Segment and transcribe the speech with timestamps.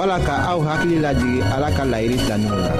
[0.00, 2.72] wala ka aw hakili lajigi ala ka layiri filaninw la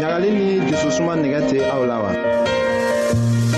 [0.00, 2.10] ɲagali ni jususuma nigɛ tɛ aw la wa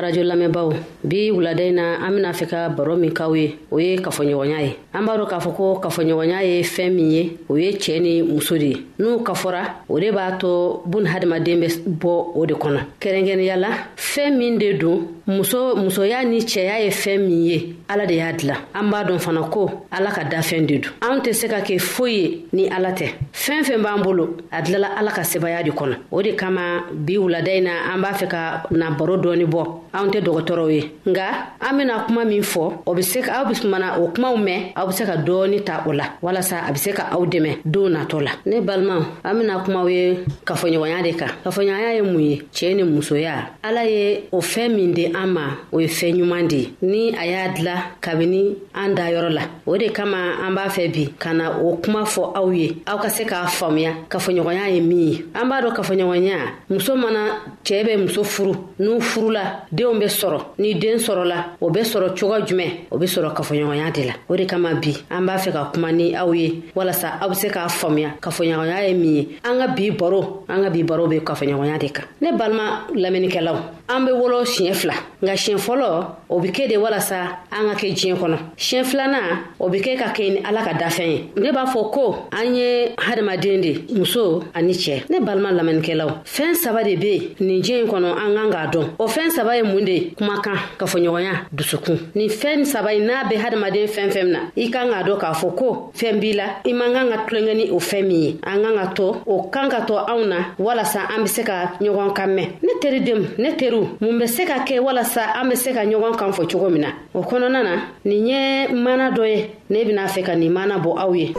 [0.00, 0.70] arajo lamɛnbaw
[1.04, 4.76] bi wulada na an bena fɛ ka baro min kaw ye o ye kafoɲɔgɔnya ye
[4.94, 8.22] an b'a dɔ k'a fɔ ko kafoɲɔgɔnya ye fɛɛn min ye o ye cɛɛ ni
[8.22, 11.68] muso de ye n'u kafɔra o de b'a tɔ bun hadamaden bɛ
[12.00, 16.90] bɔ o de kɔnɔ kɛrɛnkɛrɛnya la fɛɛn min de don muso musoya ni cɛya ye
[16.90, 20.66] fɛn min ye ala de y'a dila an b'a dɔn fana ko ala ka dafɛn
[20.66, 24.02] de don anw tɛ se ka kɛ foyi ye ni ala tɛ fɛn fɛn b'an
[24.02, 28.00] bolo a dilala ala ka sebaya de kɔnɔ o de kama bi wulada na an
[28.02, 32.24] b'a fɛ ka na baro dɔɔni bɔ anw tɛ dɔgɔtɔrɔw ye nga an bena kuma
[32.24, 35.12] min fɔ o be se aw be mana o kumaw mɛn aw be se ka
[35.16, 38.60] dɔɔni ta o la walasa a be se ka aw dɛmɛ don natɔ la ne
[38.60, 43.48] balimaw an bena kumaw ye kafoɲɔgɔnya de kan kafoɲɔgɔnya ye mun ye cɛɛ ni musoya
[43.62, 45.40] ala ye o fɛn min an ma
[45.72, 49.76] o ye fɛɛn ɲuman de ni a y'a dila kabini an da yɔrɔ la o
[49.76, 53.08] de kama an b'a fɛ bi ka na o kuma fɔ aw ye aw ka
[53.08, 56.36] se k'a faamuya kafoɲɔgɔnya ye min ye an b'a dɔn kafoɲɔgɔnya
[56.70, 61.70] muso mana cɛɛ bɛ muso furu n'u furula deenw be sɔrɔ ni den sɔrɔla o
[61.70, 65.26] be sɔrɔ cogo jumɛn o be sɔrɔ kafoɲɔgɔnya de la o de kama bi an
[65.26, 68.94] b'a fɛ ka kuma ni aw ye walasa aw be se k'a faamuya kafoɲɔgɔnya ye
[68.94, 72.32] min ye an ka bi baro an ka bi baro be kafoɲɔgɔnya de kan ne
[72.36, 75.86] balima lamɛnnikɛlaw an be wolo siɲɛ fila nka siɲɛ fɔlɔ
[76.28, 77.18] o be kɛ de walasa
[77.50, 79.28] an ka kɛ diɲɛ kɔnɔ siɲɛ filanan
[79.58, 82.54] o be kɛ ka kɛɲɛ ni ala ka dafɛn ye ne b'a fɔ ko an
[82.54, 87.86] ye hadamaden de muso ani cɛɛ ne balima lamɛnnikɛlaw fɛɛn saba de be nin diɲɛ
[87.86, 92.28] kɔnɔ an kan k'a dɔn o fɛɛn saba ye mun de kumakan kafoɲɔgɔnya dusukun nin
[92.28, 95.54] fɛɛn saba ye n'a be hadamaden fɛn fɛn na i kan k'a dɔn k'a fɔ
[95.56, 98.62] ko fɛɛn b'i la i man kan ka tulonkɛ ni o fɛɛn min ye an
[98.64, 102.12] kan ka to o kan ka to anw na walasa an be se ka ɲɔgɔn
[102.14, 105.54] kan mɛn ne teridenw ne teriw don mun bɛ se ka kɛ walasa an bɛ
[105.56, 107.72] se ka ɲɔgɔn kan fɔ cogo min na o kɔnɔna na
[108.04, 111.32] nin ye mana dɔ ye ne bɛna fɛ ka nin mana bɔ aw ye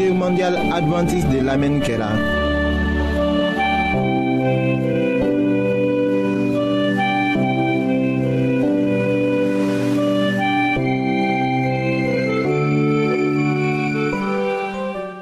[0.00, 2.08] radio mondial adventiste de lamɛnni kɛra.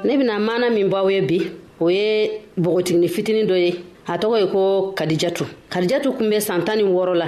[0.05, 1.41] ne bena mana min bɔ aw ye bi
[1.79, 3.71] o ye bogotigini fitinin dɔ ye
[4.11, 4.61] a tɔgɔ ye ko
[4.97, 7.27] kadijatu kadijatu kun be san tan ni wɔɔrɔ la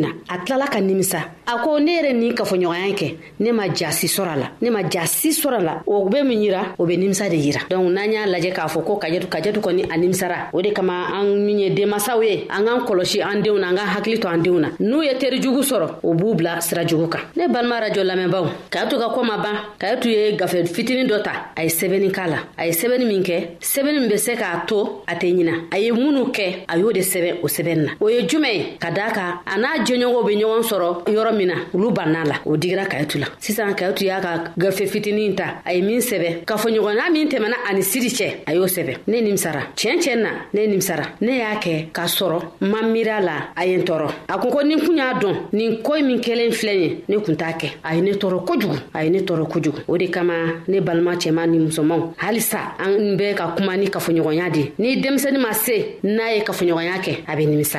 [0.04, 1.20] na a tilala ka nimisa
[1.50, 3.08] a ko ne yɛrɛ nin kafoɲɔgɔnya kɛ
[3.40, 6.86] ne ma jasi sɔrɔ la ne ma jasi sɔrɔ la o be min yira o
[6.86, 9.94] be nimisa de yira donc n'an y'a lajɛ k'a fɔ ko kajɛtu kajɛtu kɔni a
[9.98, 13.70] nimisara o de kama an min ye denmasaw ye an k'an kɔlɔsi an denw na
[13.70, 16.60] an k'an hakili to an denw na n'u ye teri jugu sɔrɔ o b'u bila
[16.60, 20.66] sira jugu kan ne balima rajo lamɛnbaw kayatu ka kɔ ma ban kayatu ye gafe
[20.68, 24.08] fitinin dɔ ta a ye sɛbɛnni k'a la a ye sɛbɛnni min kɛ sɛbɛnni min
[24.08, 27.40] be se k'a to a tɛ ɲina a ye minnu kɛ a y'o de sɛbɛ
[27.42, 30.62] o sɛbɛnni na o ye juman ye ka daa kan a n'a jɛɲɔgɔnw be ɲɔgɔn
[30.62, 34.52] sɔrɔ yɔrɔ min na olu bann'a la o digira kayitu la sisan kayitu y'a ka
[34.56, 38.64] gafe fitinin ta a ye min sɛbɛ kafoɲɔgɔnya min tɛmɛna ani siri cɛ a y'o
[38.66, 43.20] sɛbɛ ne nimisara tiɲɛ tiɲɛ na ne nimisara ne y'a kɛ k'a sɔrɔ ma miir'a
[43.22, 46.20] la a ye n tɔɔrɔ a kun ko ni kun y'a dɔn nin koyi min
[46.20, 49.20] kelen filɛ ye ne kun t'a kɛ a ye ne tɔɔrɔ kojugu a ye ne
[49.20, 50.34] tɔɔrɔ kojugu o de kama
[50.68, 55.38] ne balima cɛman ni musomanw halisa an bɛ ka kuma ni kafoɲɔgɔnya de ni denmisɛni
[55.40, 57.78] ma se n'a ye kafoɲɔgɔnya kɛ a be nimisa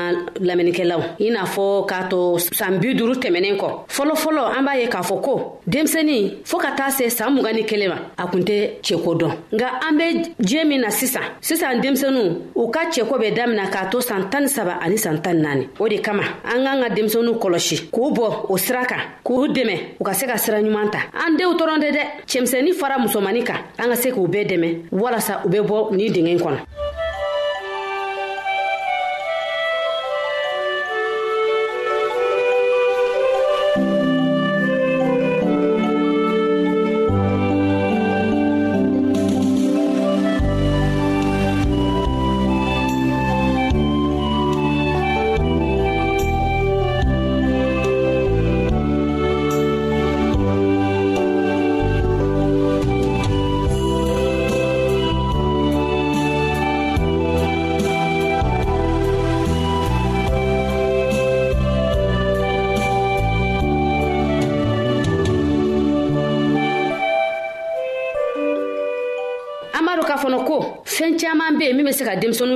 [0.00, 4.74] balima lamɛnnikɛlaw i n'a fɔ k'a to san bi duru tɛmɛnen kɔ fɔlɔfɔlɔ an b'a
[4.80, 5.32] ye k'a fɔ ko
[5.68, 9.32] denmisɛni fɔɔ ka taa se saan mugan ni kelen ma a kun tɛ cɛko dɔn
[9.54, 10.04] nga an be
[10.42, 12.22] diɲɛ min na sisan sisan denmisɛnu
[12.56, 15.68] u ka cɛko bɛ damina k'a to san tan ni saba ani san tan naani
[15.78, 19.74] o de kama an k'an ka denmisɛnu kɔlɔsi k'u bɔ o sira kan k'u dɛmɛ
[20.00, 23.44] u ka se ka sira ɲuman ta an denw tɔrɔn tɛ dɛ cɛmisɛnnin fara musomani
[23.46, 26.79] kan an ka se k'u bɛɛ dɛmɛ walasa u be bɔ nin dingɛ kɔnɔ
[72.34, 72.49] son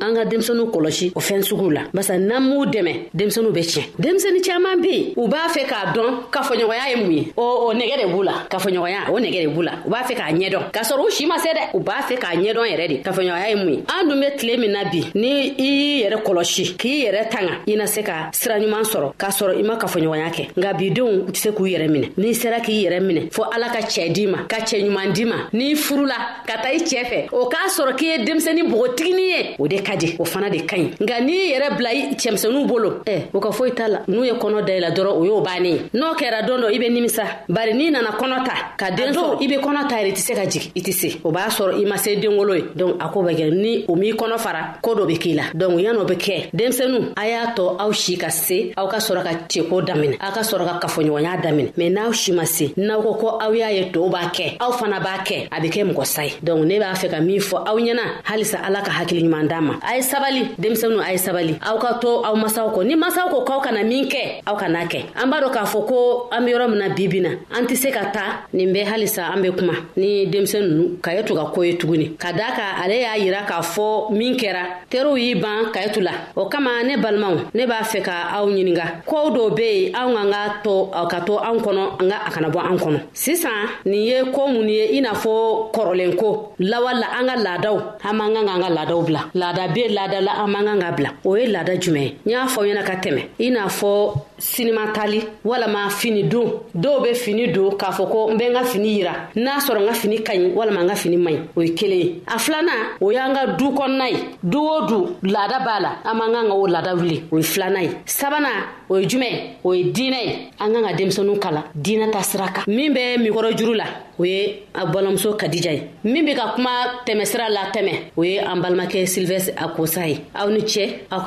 [0.00, 3.82] an ka denmisɛnninw kɔlɔsi o fɛn suguw la barisa n'an m'u dɛmɛ denmisɛnninw bɛ tiɲɛ
[3.98, 7.72] denmisɛni caaman be yen u b'a fɛ k'a dɔn kafoɲɔgɔnya ye mun ye o, o
[7.74, 10.70] nɛgɛ de b'u la kafoɲɔgɔnya o nɛgɛ de b'u la u b'a fɛ k'a ɲɛdɔn
[10.72, 13.48] k'a sɔrɔ u si ma se dɛ u b'a fɛ k'a ɲɛdɔn yɛrɛ de kafoɲɔgɔnya
[13.48, 16.76] ye mun ye an dun be tile min na bi ni i y'i yɛrɛ kɔlɔsi
[16.76, 20.30] k'i yɛrɛ tanga i na se ka sira ɲuman sɔrɔ k'a sɔrɔ i ma kafoɲɔgɔnya
[20.30, 23.68] kɛ nka bidenw tɛ se k'u yɛrɛ minɛ n'i sera k'i yɛrɛ minɛ fɔɔ ala
[23.68, 27.04] ka cɛɛ di ma ka cɛɛ ɲuman di ma n'i furula ka taa i cɛɛ
[27.06, 30.50] fɛ o k'a sɔrɔ k'i ye denmisɛni bogotiginin ye o de ka di o fana
[30.50, 31.90] de ka ɲi nka n'i yɛrɛ bila
[32.20, 35.40] cɛmisɛnuw bolo ɛ o ka foyi t'a la n'u ye kɔnɔ dayɛlɛ dɔrɔn o y'o
[35.40, 39.12] bannen n'o kɛra don dɔ i be nimisa bari n'i nana kɔnɔ ta ka den
[39.14, 41.30] sɔrɔ i be kɔnɔ ta yɛrɛ i tɛ se ka jigi i tɛ se o
[41.32, 44.12] b'a sɔrɔ i ma se denwolo ye donc a ko bɛ kɛ ni o m'i
[44.12, 47.76] kɔnɔ fara koo dɔ be k'i la donc yan'o be kɛ denmisɛnu a y'a tɔ
[47.80, 51.40] aw si ka se aw ka sɔrɔ ka ceko daminɛ aw ka sɔrɔ ka kafoɲɔgɔnya
[51.42, 54.56] daminɛ mɛn n'aw si ma se n'aw ko ko aw y'a ye tɔɔw b'a kɛ
[54.60, 57.20] aw fana b'a kɛ a be kɛ mɔgɔ sa ye donc ne b'a fɛ ka
[57.20, 61.00] min fɔ aw ɲɛna halisa ala ka hakili ɲuman d'a ma a ye sabali denmisɛnninw
[61.04, 64.06] a ye sabali aw ka to aw masaw kɔ ni masaw ko k'aw kana min
[64.08, 66.94] kɛ aw kana kɛ an b'a dɔ k'a fɔ ko an be yɔrɔ mina na
[66.94, 70.98] bibi an tɛ se ka ta nin bɛ halisa an be kuma ni denmisɛn nunu
[71.02, 74.10] ka ye to ka ko ye tuguni ka daa ka ale y'a yira k'a fɔ
[74.12, 78.12] min kɛra teriw y'i ban kayetu la o kama ne balimaw ne b'a fɛ ka
[78.36, 82.08] aw ɲininga koow dɔw be yen anw an ka to ka to an kɔnɔ an
[82.10, 85.72] ka a kana bɔ an kɔnɔ sisan nin ye koo mun ye i n'a fɔ
[85.72, 89.20] kɔrɔlen ko lawa la an ka laadaw an man kan ka an ka laadaw bila
[89.34, 90.04] laada be la
[90.42, 92.94] an man kan ka bila o ye laada jumɛn ye n y'a fɔ ɲɛna ka
[93.02, 98.30] tɛmɛ i n'a fɔ sinimatali walama fini don dɔw be fini don k'a fɔ ko
[98.30, 100.88] n be n ka fini yira n'a sɔrɔ n ka fini ka ɲi walama n
[100.88, 104.08] ka fini man ɲi o ye kelen ye a filana o y'an ka du kɔnɔna
[104.10, 107.36] ye du o du laada b'a la an man kan ka o laada wuli o
[107.38, 108.48] ye filanan ye sabana
[108.88, 112.46] o ye jumɛn o ye diinɛ ye an kan ka denmisɛnu kala diinɛ ta sira
[112.48, 113.84] kan min bɛ mikɔrɔ juru la
[114.18, 118.38] o ye a balimamuso kadija ye min be ka kuma tɛmɛsira la tɛmɛ o ye
[118.38, 121.24] an balimakɛ silvɛstre a kosa ye aw ni cɛ aw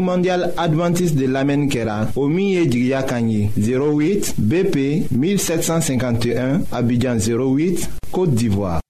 [0.00, 8.80] Mondial Adventist de lamen au o miye jigya 08 BP 1751 Abidjan 08 Côte d'Ivoire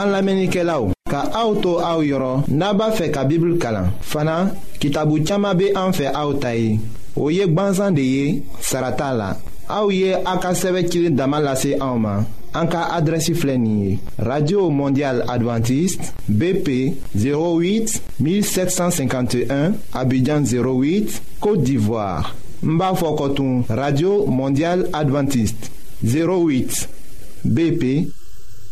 [0.00, 3.92] An lamenike la ou, ka aoutou aou yoron, naba fe ka bibl kalan.
[4.02, 4.32] Fana,
[4.82, 6.72] kitabu tchama be anfe aoutayi.
[7.14, 8.32] Ou yek banzan de ye,
[8.70, 9.28] sarata la.
[9.76, 12.26] Aou ye akaseve kilin damalase aouman.
[12.58, 14.00] An ka adresi flenye.
[14.30, 16.72] Radio Mondial Adventist, BP
[17.26, 22.34] 08 1751, Abidjan 08, Kote d'Ivoire.
[22.66, 25.70] Mba Fokotoun, Radio Mondial Adventist,
[26.02, 26.82] 08
[27.44, 28.23] BP 08.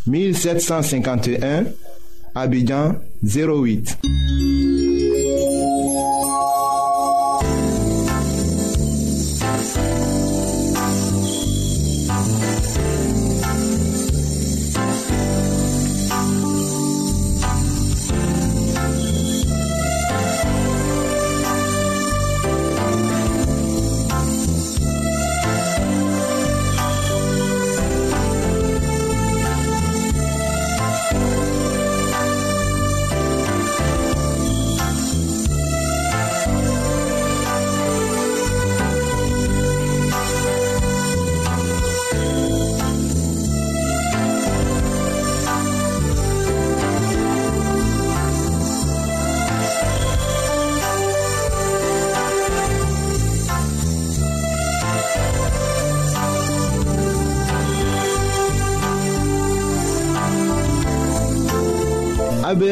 [0.06, 1.64] 1751,
[2.34, 3.96] Abidjan 08.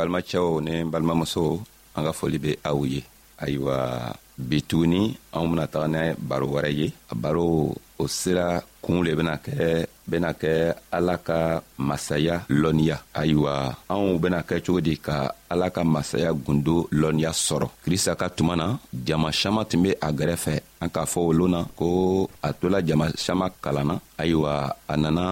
[0.00, 1.52] balimacɛw ni n balimamusow
[1.96, 3.00] an ka foli be aw ye
[3.44, 3.76] ayiwa
[4.48, 5.02] bituguni
[5.34, 7.46] anw bena taga ni baro wɛrɛ ye a baro
[8.02, 8.46] o sera
[8.84, 9.54] kuun le bena kɛ
[10.10, 10.52] bena kɛ
[10.96, 13.52] ala ka masaya lɔnniya ayiwa
[13.92, 15.16] anw bena kɛ cogo di ka
[15.52, 18.66] ala ka masaya gundo lɔnniya sɔrɔ krista ka tuma na
[19.06, 21.86] jama saman tun be a gɛrɛfɛ an k'a fɔ o loon na ko
[22.46, 24.52] a tola jama saman kalanna ayiwa
[24.92, 25.24] a nana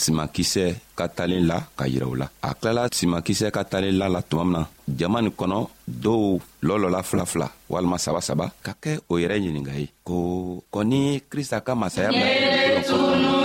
[0.00, 0.64] simankisɛ
[0.98, 4.42] ka talen la ka yira u la a kilala simankisɛ ka talen la la tuma
[4.44, 4.66] min na
[4.98, 5.58] jama nin kɔnɔ
[6.04, 6.22] dɔw
[6.66, 10.16] lɔlɔla filafila walima saba saba ka kɛ o yɛrɛ ɲininga ye ko
[10.72, 13.38] kɔni krista ka masaya bila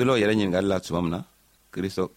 [0.00, 1.20] tolo yɛrɛ ɲiningali la tuma min na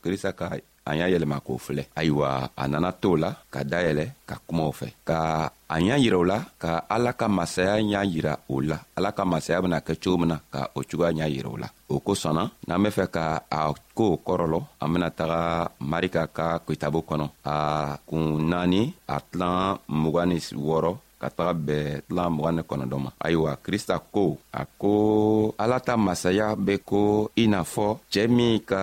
[0.02, 0.46] krista ka
[0.90, 4.88] an y'a yɛlɛma k'o filɛ ayiwa a nana to la ka dayɛlɛ ka kumaw fɛ
[5.04, 5.18] ka
[5.68, 9.26] a y'a yira o la ka ala ka masaya y'a yira o la ala ka
[9.26, 12.44] masaya bena kɛ cogo min na ka o cogoya y'a yira o la o kosɔnna
[12.68, 13.58] n'an be fɛ ka a
[13.98, 15.42] koo kɔrɔlɔ an bena taga
[15.82, 17.56] marika ka kitabu kɔnɔ a
[18.08, 18.82] kun naani
[19.14, 20.38] a tilan mg ni
[20.68, 20.92] wɔrɔ
[21.24, 24.24] ka taga bɛn tilan mugan ni kɔnɔdɔ ma ayiwa krista ko
[24.60, 24.92] a ko
[25.64, 27.00] ala ta masaya be ko
[27.44, 28.82] i n'a fɔ cɛɛ min ka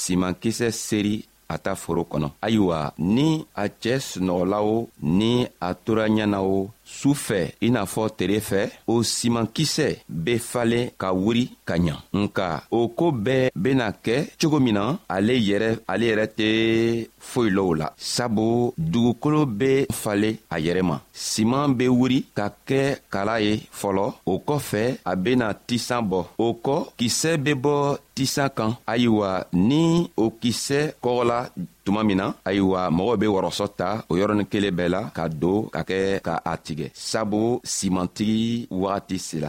[0.00, 1.16] simankisɛ seri
[1.54, 2.78] a ta foro kɔnɔ ayiwa
[3.14, 3.28] ni
[3.62, 4.78] a cɛɛ sunɔgɔla o
[5.18, 5.30] ni
[5.66, 10.86] a tora ɲɛ o su fɛ i n'a fɔ tere fɛ o simankisɛ be falen
[11.00, 15.68] ka wuri ka ɲa nka o koo bɛɛ bena kɛ cogo min na ale yɛrɛ
[15.92, 16.48] ale yɛrɛ tɛ
[17.28, 22.46] foyi lɔ o la sabu dugukolo be falen a yɛrɛ ma siman be wuri ka
[22.68, 27.98] kɛ kala ye fɔlɔ o kɔfɛ a bena tisan bɔ o kɔ kisɛ be bɔ
[28.14, 31.38] tisan kan ayiwa ni o kisɛ kɔgɔla
[31.86, 35.60] tuma min na ayiwa mɔgɔw be wɔrɔsɔ ta o yɔrɔnin kelen bɛɛ la ka don
[35.74, 37.42] ka kɛ ka a tigɛ sabu
[37.74, 39.48] simantigi wagati sela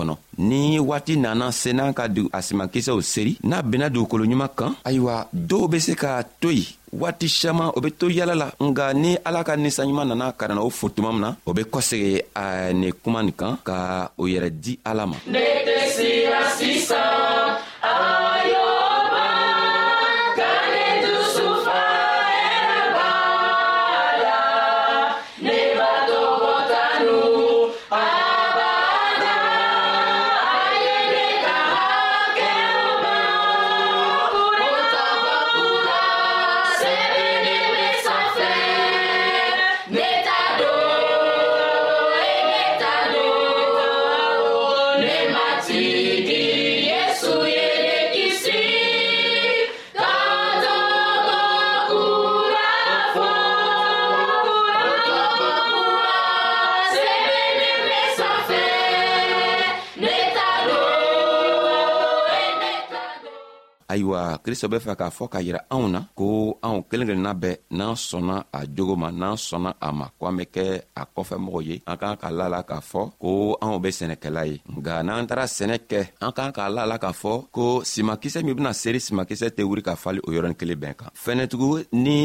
[0.00, 4.72] kɔnɔ ni waati nana se n'an ka a simankisɛw seri n'a benna dugukolo ɲuman kan
[4.84, 8.94] ayiwa dɔw be se ka to yen waati siaman o be to yala la nga
[8.94, 12.22] ni ala ka ninsanɲuman nana ka nana o fo tuma min na o be kɔsegi
[12.34, 13.76] a nin kuma nin kan ka
[14.16, 18.28] o yɛrɛ di ala ma ne tɛ siya sisan
[64.44, 66.26] krista be fɛ k'a fɔ k'a yira anw na ko
[66.66, 70.36] anw kelen kelenna bɛɛ n'an sɔnna a jogo ma n'an sɔnna a ma ko an
[70.38, 70.64] be kɛ
[71.00, 73.30] a kɔfɛmɔgɔw ye an k'an k'a la la k'a fɔ ko
[73.62, 77.12] anw be sɛnɛkɛla ye nga n'an taara sɛnɛ kɛ an k'an k'a la la k'a
[77.22, 80.94] fɔ ko simakisɛ min bena seri simakisɛ tɛ wuri ka fali o yɔrɔnin kelen bɛn
[81.00, 81.70] kan fɛnɛtugu
[82.04, 82.18] ni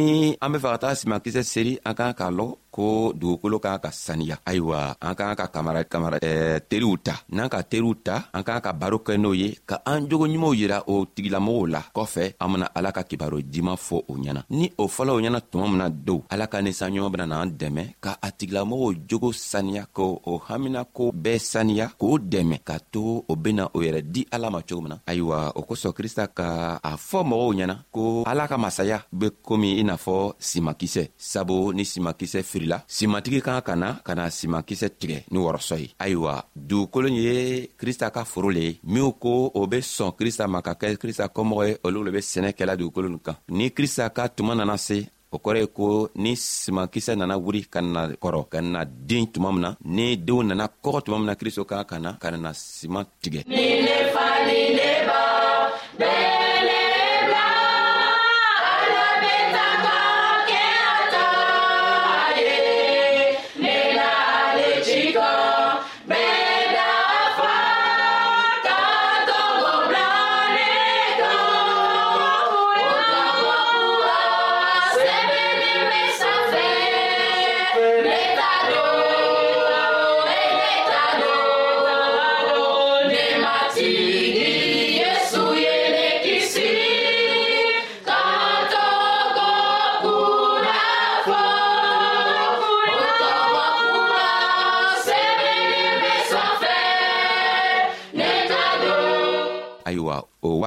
[0.44, 3.88] an be fɛ ka taga simakisɛ seri an k'an k'a lɔn ko dugukolo kan ka
[3.88, 8.44] saniya ayiwa an kan ka kamara kamara eh, teriw ta n'an ka teriw ta an
[8.44, 12.36] kan ka baro kɛ n'o ye ka an jogo ɲumanw yira o tigilamɔgɔw la kɔfɛ
[12.36, 15.66] an bena ala ka kibaro diman fɔ o ɲɛna ni o fɔla o ɲɛna tuma
[15.72, 20.20] min na dow ala ka ninsanɲuman bena n'an dɛmɛ ka a tigilamɔgɔw jogo saniya ko
[20.28, 24.60] o haminako bɛɛ saniya k'o dɛmɛ ka to o bena o yɛrɛ di ala ma
[24.68, 28.58] cogo min na ayiwa o kosɔn krista ka a fɔ mɔgɔw ɲɛna ko ala ka
[28.60, 33.76] masaya be komi i n'a fɔ simakisɛ sabu ni simakisɛ firi wulila simantigi kan ka
[33.76, 38.60] na ka na simankisɛ tigɛ ni wɔrɔsɔ ye ayiwa dugukolo ye krista ka foro le
[38.60, 42.12] ye minw ko o be sɔn krista ma ka kɛ krista kɔmɔgɔ ye olu le
[42.12, 45.68] be sɛnɛ kɛla dugukolo nin kan ni krista ka tuma nana se o kɔrɔ ye
[45.68, 50.18] ko ni simankisɛ nana wuri ka na kɔrɔ ka na den tuma min na ni
[50.18, 53.42] denw nana kɔgɔ tuma min na kristo kan ka na ka nana siman tigɛ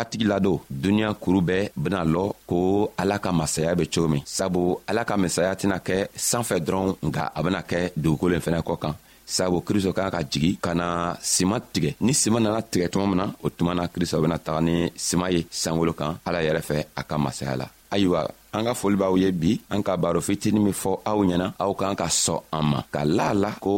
[0.09, 4.79] wagati lado duniɲa kuru bɛɛ bena lɔ ko ala ka masaya be cogo min sabu
[4.89, 8.79] ala ka masaya tɛna kɛ sanfɛ dɔrɔn nga a bena kɛ dugukolo yen fɛnɛ kɔ
[8.81, 8.95] kan
[9.27, 13.17] sabu kristo kan ka jigi ka na siman tigɛ ni siman nana tigɛ tuma min
[13.17, 16.77] na o tuma na kristo bena taga ni siman ye sankolo kan ala yɛrɛ fɛ
[16.97, 20.61] a ka masaya la ayiwa an ka foli b'aw ye bi an ka baro fitini
[20.67, 23.73] min fɔ aw ɲɛna aw kan ka sɔn an ma ka la a la ko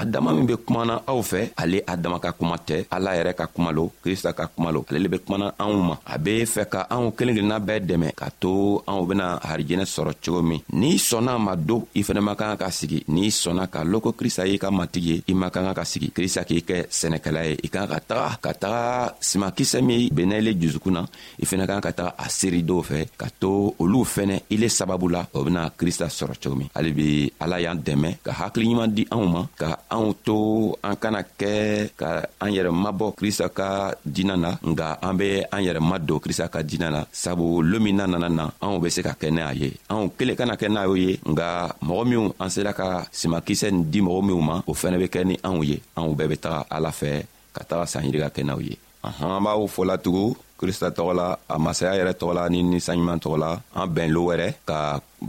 [0.00, 3.70] adama min be kumana aw fɛ ale adama ka kuma tɛ ala yɛrɛ ka kuma
[3.76, 6.80] lo krista ka kuma lo ale le be kumana anw ma a be fɛ ka
[6.94, 11.32] anw kelen kelenna bɛɛ dɛmɛ k'a to anw bena harijɛnɛ sɔrɔ cogo min n'i sɔnna
[11.46, 14.58] ma don i fɛnɛ man kan ka sigi n'i sɔnna k'a lɔn ko krista y'i
[14.58, 17.86] ka matigi ye i man kan ka sigi krista k'i kɛ sɛnɛkɛla ye i kan
[17.88, 21.02] ka taga ka taga simakisɛ min bennɛ ile jusukun na
[21.42, 24.68] i fɛnɛ kan ka taga a seeri dɔw fɛ ka to olu n'u fɛnɛ ile
[24.68, 29.06] sababu la o bena krista sɔrɔ cogo min halibi ala y'an dɛmɛ ka hakiliɲuman di
[29.14, 30.36] anw ma ka anw to
[30.82, 32.08] an kana kɛ ka
[32.42, 36.62] an yɛrɛ mabɔ krista ka dina na nga an be an yɛrɛ madon krista ka
[36.62, 39.68] dina na sabu loon min na nana na anw be se ka kɛ n'a ye
[39.88, 43.84] anw kelen kana kɛ n'a y'o ye nga mɔgɔ minw an sera ka simakisɛ nin
[43.90, 46.66] di mɔgɔ minw ma o fɛnɛ be kɛ ni anw ye anw bɛɛ be taga
[46.70, 47.22] ala fɛ
[47.54, 48.74] ka taga sanyirika kɛ n'aw ye
[49.06, 53.38] anhan an b'aw fɔla tugun krista tɔgɔ la a masaya yɛrɛ tɔgɔ ni ninsanɲuman tɔgɔ
[53.80, 54.76] an bɛn lo wɛrɛ ka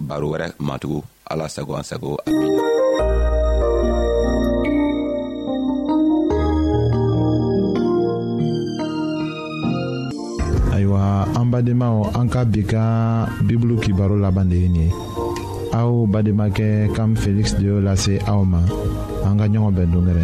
[0.08, 1.00] baro wɛrɛ matugu
[1.32, 2.64] ala sago an sago amina
[10.78, 11.02] ayiwa
[11.40, 12.84] an badenmaw an ka bi ka
[13.50, 14.90] bibulu kibaro laban de ye nin ye
[15.80, 18.62] aw bademakɛ kam feliksi de y'o lase aw ma
[19.28, 20.24] an ka ɲɔgɔn bɛn dongɛrɛ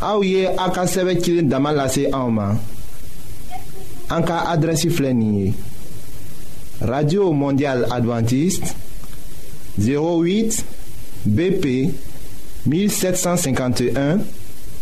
[0.00, 0.86] aw ye a ka
[6.84, 8.66] radio mondial adventiste
[9.82, 10.62] 08
[11.26, 11.90] bp
[12.66, 14.18] 1751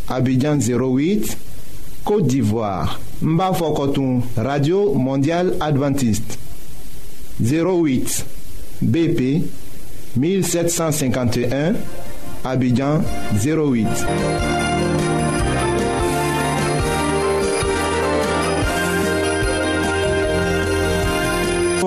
[0.09, 1.37] abidjan 08
[2.05, 3.41] côte d'ivoire n
[4.37, 6.39] radio mondial adventiste
[7.41, 8.25] 08
[8.83, 9.43] bp
[10.19, 11.73] 1751
[12.45, 13.01] abidjan
[13.43, 14.66] 08